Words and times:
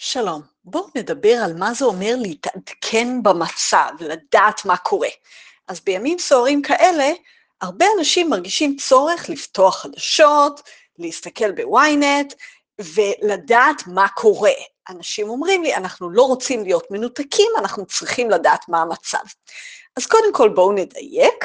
שלום, 0.00 0.42
בואו 0.64 0.86
נדבר 0.94 1.36
על 1.44 1.54
מה 1.54 1.74
זה 1.74 1.84
אומר 1.84 2.14
להתעדכן 2.16 3.22
במצב, 3.22 3.88
לדעת 4.00 4.64
מה 4.64 4.76
קורה. 4.76 5.08
אז 5.68 5.80
בימים 5.80 6.18
סוערים 6.18 6.62
כאלה, 6.62 7.12
הרבה 7.60 7.86
אנשים 7.98 8.30
מרגישים 8.30 8.76
צורך 8.76 9.28
לפתוח 9.28 9.82
חדשות, 9.82 10.62
להסתכל 10.98 11.52
בוויינט 11.52 12.34
ולדעת 12.80 13.82
מה 13.86 14.08
קורה. 14.08 14.52
אנשים 14.88 15.28
אומרים 15.28 15.62
לי, 15.62 15.74
אנחנו 15.74 16.10
לא 16.10 16.22
רוצים 16.22 16.64
להיות 16.64 16.90
מנותקים, 16.90 17.50
אנחנו 17.58 17.86
צריכים 17.86 18.30
לדעת 18.30 18.68
מה 18.68 18.82
המצב. 18.82 19.24
אז 19.96 20.06
קודם 20.06 20.32
כל 20.32 20.48
בואו 20.48 20.72
נדייק, 20.72 21.44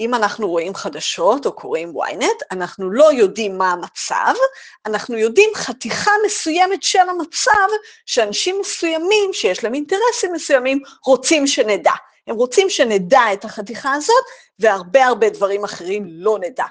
אם 0.00 0.14
אנחנו 0.14 0.48
רואים 0.48 0.74
חדשות 0.74 1.46
או 1.46 1.52
קוראים 1.52 1.92
ynet, 1.96 2.44
אנחנו 2.50 2.90
לא 2.90 3.12
יודעים 3.12 3.58
מה 3.58 3.72
המצב, 3.72 4.34
אנחנו 4.86 5.16
יודעים 5.16 5.50
חתיכה 5.54 6.10
מסוימת 6.26 6.82
של 6.82 7.08
המצב 7.08 7.68
שאנשים 8.06 8.56
מסוימים, 8.60 9.32
שיש 9.32 9.64
להם 9.64 9.74
אינטרסים 9.74 10.32
מסוימים, 10.32 10.80
רוצים 11.04 11.46
שנדע. 11.46 11.92
הם 12.26 12.36
רוצים 12.36 12.70
שנדע 12.70 13.32
את 13.32 13.44
החתיכה 13.44 13.92
הזאת, 13.92 14.24
והרבה 14.58 15.06
הרבה 15.06 15.30
דברים 15.30 15.64
אחרים 15.64 16.04
לא 16.08 16.38
נדע. 16.40 16.64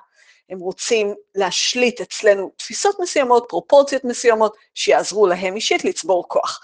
הם 0.49 0.59
רוצים 0.59 1.15
להשליט 1.35 2.01
אצלנו 2.01 2.51
תפיסות 2.57 2.99
מסוימות, 2.99 3.45
פרופורציות 3.49 4.03
מסוימות, 4.03 4.55
שיעזרו 4.73 5.27
להם 5.27 5.55
אישית 5.55 5.85
לצבור 5.85 6.27
כוח. 6.27 6.61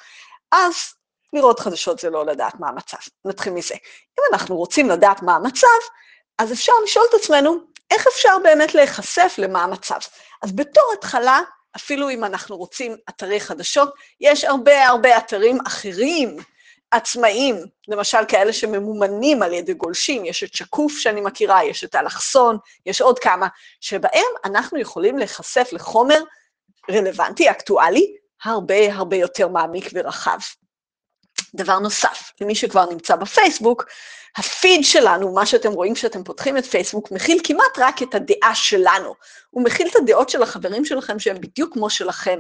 אז 0.52 0.74
לראות 1.34 1.60
חדשות 1.60 2.00
זה 2.00 2.10
לא 2.10 2.26
לדעת 2.26 2.60
מה 2.60 2.70
המצב. 2.70 2.98
נתחיל 3.26 3.54
מזה. 3.54 3.76
אם 4.20 4.24
אנחנו 4.34 4.58
רוצים 4.58 4.90
לדעת 4.90 5.22
מה 5.22 5.36
המצב, 5.36 5.68
אז 6.42 6.54
אפשר 6.54 6.72
לשאול 6.84 7.06
את 7.10 7.14
עצמנו, 7.14 7.58
איך 7.92 8.08
אפשר 8.08 8.38
באמת 8.44 8.76
להיחשף 8.76 9.36
למה 9.38 9.64
המצב? 9.64 10.00
אז 10.42 10.52
בתור 10.52 10.84
התחלה, 10.98 11.42
אפילו 11.76 12.10
אם 12.10 12.24
אנחנו 12.24 12.58
רוצים 12.58 12.96
אתרי 13.10 13.40
חדשות, 13.40 13.94
יש 14.22 14.44
הרבה 14.44 14.88
הרבה 14.88 15.18
אתרים 15.18 15.58
אחרים, 15.68 16.38
עצמאיים, 16.92 17.56
למשל 17.88 18.18
כאלה 18.28 18.54
שממומנים 18.54 19.44
על 19.44 19.54
ידי 19.54 19.74
גולשים, 19.74 20.26
יש 20.26 20.44
את 20.44 20.54
שקוף 20.54 20.98
שאני 20.98 21.22
מכירה, 21.22 21.64
יש 21.64 21.84
את 21.84 21.96
אלכסון, 21.96 22.58
יש 22.86 23.02
עוד 23.02 23.20
כמה, 23.20 23.48
שבהם 23.82 24.32
אנחנו 24.46 24.80
יכולים 24.80 25.18
להיחשף 25.18 25.70
לחומר 25.72 26.20
רלוונטי, 26.92 27.50
אקטואלי, 27.50 28.16
הרבה 28.44 28.94
הרבה 28.94 29.16
יותר 29.16 29.48
מעמיק 29.48 29.90
ורחב. 29.94 30.40
דבר 31.56 31.80
נוסף, 31.80 32.32
למי 32.42 32.56
שכבר 32.56 32.86
נמצא 32.86 33.16
בפייסבוק, 33.16 33.86
הפיד 34.38 34.84
שלנו, 34.84 35.34
מה 35.34 35.46
שאתם 35.46 35.72
רואים 35.72 35.94
כשאתם 35.94 36.24
פותחים 36.24 36.58
את 36.58 36.66
פייסבוק, 36.66 37.12
מכיל 37.12 37.40
כמעט 37.44 37.78
רק 37.78 38.04
את 38.04 38.16
הדעה 38.16 38.56
שלנו. 38.56 39.16
הוא 39.50 39.64
מכיל 39.64 39.88
את 39.88 39.96
הדעות 39.96 40.30
של 40.30 40.44
החברים 40.44 40.86
שלכם 40.86 41.20
שהן 41.20 41.42
בדיוק 41.42 41.74
כמו 41.74 41.90
שלכם, 41.90 42.40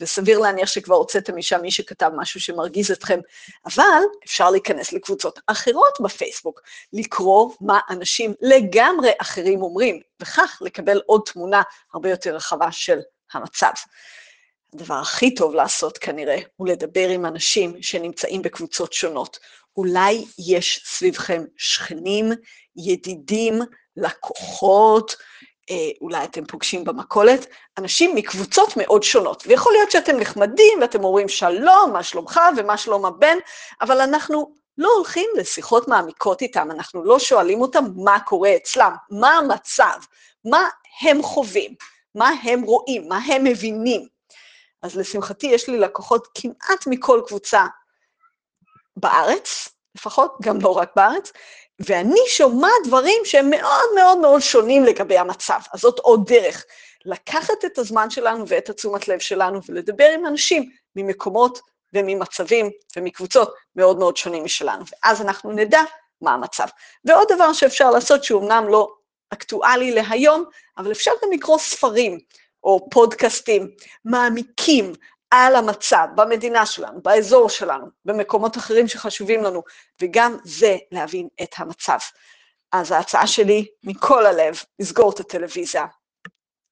וסביר 0.00 0.38
להניח 0.38 0.68
שכבר 0.68 0.94
הוצאתם 0.94 1.36
משם 1.36 1.62
מי 1.62 1.70
שכתב 1.70 2.10
משהו 2.16 2.40
שמרגיז 2.40 2.90
אתכם, 2.90 3.20
אבל 3.66 4.02
אפשר 4.24 4.50
להיכנס 4.50 4.92
לקבוצות 4.92 5.38
אחרות 5.46 5.98
בפייסבוק, 6.00 6.60
לקרוא 6.92 7.50
מה 7.60 7.80
אנשים 7.90 8.34
לגמרי 8.40 9.10
אחרים 9.18 9.62
אומרים, 9.62 10.00
וכך 10.20 10.58
לקבל 10.60 11.00
עוד 11.06 11.22
תמונה 11.32 11.62
הרבה 11.94 12.10
יותר 12.10 12.34
רחבה 12.34 12.72
של 12.72 12.98
המצב. 13.32 13.72
הדבר 14.74 14.94
הכי 14.94 15.34
טוב 15.34 15.54
לעשות 15.54 15.98
כנראה 15.98 16.38
הוא 16.56 16.68
לדבר 16.68 17.08
עם 17.08 17.26
אנשים 17.26 17.82
שנמצאים 17.82 18.42
בקבוצות 18.42 18.92
שונות. 18.92 19.38
אולי 19.76 20.24
יש 20.38 20.82
סביבכם 20.84 21.44
שכנים, 21.56 22.32
ידידים, 22.76 23.58
לקוחות, 23.96 25.16
אה, 25.70 25.90
אולי 26.00 26.24
אתם 26.24 26.44
פוגשים 26.44 26.84
במכולת, 26.84 27.46
אנשים 27.78 28.14
מקבוצות 28.14 28.72
מאוד 28.76 29.02
שונות. 29.02 29.42
ויכול 29.46 29.72
להיות 29.72 29.90
שאתם 29.90 30.16
נחמדים 30.16 30.78
ואתם 30.80 31.04
אומרים 31.04 31.28
שלום, 31.28 31.90
מה 31.92 32.02
שלומך? 32.02 32.40
ומה 32.56 32.76
שלום 32.76 33.04
הבן, 33.04 33.36
אבל 33.80 34.00
אנחנו 34.00 34.54
לא 34.78 34.88
הולכים 34.96 35.30
לשיחות 35.36 35.88
מעמיקות 35.88 36.42
איתם, 36.42 36.70
אנחנו 36.70 37.04
לא 37.04 37.18
שואלים 37.18 37.60
אותם 37.60 37.84
מה 37.96 38.20
קורה 38.20 38.56
אצלם, 38.56 38.92
מה 39.10 39.32
המצב, 39.32 39.98
מה 40.44 40.68
הם 41.00 41.22
חווים, 41.22 41.74
מה 42.14 42.30
הם 42.42 42.62
רואים, 42.62 43.08
מה 43.08 43.18
הם 43.26 43.44
מבינים. 43.44 44.19
אז 44.82 44.96
לשמחתי 44.96 45.46
יש 45.46 45.68
לי 45.68 45.78
לקוחות 45.78 46.28
כמעט 46.34 46.86
מכל 46.86 47.22
קבוצה 47.26 47.66
בארץ, 48.96 49.68
לפחות, 49.94 50.36
גם 50.42 50.60
לא 50.60 50.68
רק 50.68 50.90
בארץ, 50.96 51.32
ואני 51.80 52.20
שומעת 52.28 52.72
דברים 52.86 53.22
שהם 53.24 53.50
מאוד 53.50 53.94
מאוד 53.94 54.18
מאוד 54.18 54.40
שונים 54.40 54.84
לגבי 54.84 55.18
המצב. 55.18 55.60
אז 55.72 55.80
זאת 55.80 55.98
עוד 55.98 56.26
דרך, 56.26 56.64
לקחת 57.04 57.64
את 57.64 57.78
הזמן 57.78 58.10
שלנו 58.10 58.48
ואת 58.48 58.68
התשומת 58.68 59.08
לב 59.08 59.18
שלנו 59.18 59.60
ולדבר 59.68 60.10
עם 60.14 60.26
אנשים 60.26 60.70
ממקומות 60.96 61.60
וממצבים 61.94 62.70
ומקבוצות 62.96 63.54
מאוד 63.76 63.98
מאוד 63.98 64.16
שונים 64.16 64.44
משלנו, 64.44 64.84
ואז 64.92 65.20
אנחנו 65.20 65.52
נדע 65.52 65.80
מה 66.20 66.34
המצב. 66.34 66.66
ועוד 67.04 67.28
דבר 67.32 67.52
שאפשר 67.52 67.90
לעשות, 67.90 68.24
שהוא 68.24 68.42
אמנם 68.42 68.68
לא 68.68 68.94
אקטואלי 69.30 69.90
להיום, 69.92 70.44
אבל 70.78 70.92
אפשר 70.92 71.10
גם 71.22 71.32
לקרוא 71.32 71.58
ספרים 71.58 72.18
או 72.64 72.90
פודקאסטים 72.90 73.70
מעמיקים 74.04 74.92
על 75.30 75.56
המצב 75.56 76.06
במדינה 76.14 76.66
שלנו, 76.66 77.02
באזור 77.02 77.48
שלנו, 77.48 77.86
במקומות 78.04 78.56
אחרים 78.56 78.88
שחשובים 78.88 79.42
לנו, 79.42 79.62
וגם 80.02 80.36
זה 80.44 80.76
להבין 80.92 81.28
את 81.42 81.54
המצב. 81.56 81.98
אז 82.72 82.92
ההצעה 82.92 83.26
שלי 83.26 83.66
מכל 83.84 84.26
הלב, 84.26 84.54
לסגור 84.78 85.12
את 85.12 85.20
הטלוויזיה. 85.20 85.86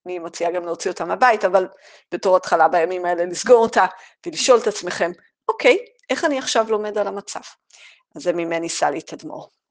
אני 0.06 0.18
מציעה 0.18 0.52
גם 0.52 0.64
להוציא 0.64 0.90
אותה 0.90 1.04
מהבית, 1.04 1.44
אבל 1.44 1.68
בתור 2.12 2.36
התחלה 2.36 2.68
בימים 2.68 3.04
האלה 3.04 3.24
לסגור 3.24 3.62
אותה 3.62 3.86
ולשאול 4.26 4.58
את 4.58 4.66
עצמכם, 4.66 5.10
אוקיי, 5.48 5.78
איך 6.10 6.24
אני 6.24 6.38
עכשיו 6.38 6.66
לומד 6.70 6.98
על 6.98 7.06
המצב? 7.06 7.40
אז 8.16 8.22
זה 8.22 8.32
ממני 8.32 8.68
סלי 8.68 9.00
תדמור. 9.00 9.50